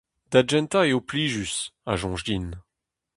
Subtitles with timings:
[0.31, 1.53] Da gentañ eo plijus,
[1.91, 2.47] a soñj din.